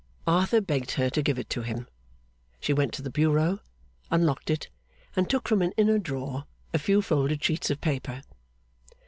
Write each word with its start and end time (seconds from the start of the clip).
Arthur 0.25 0.61
begged 0.61 0.93
her 0.93 1.11
to 1.11 1.21
give 1.21 1.37
it 1.37 1.47
to 1.51 1.61
him. 1.61 1.87
She 2.59 2.73
went 2.73 2.91
to 2.95 3.03
the 3.03 3.11
bureau, 3.11 3.59
unlocked 4.09 4.49
it, 4.49 4.67
and 5.15 5.29
took 5.29 5.47
from 5.47 5.61
an 5.61 5.73
inner 5.77 5.99
drawer 5.99 6.45
a 6.73 6.79
few 6.79 7.03
folded 7.03 7.43
sheets 7.43 7.69
of 7.69 7.81
paper. 7.81 8.23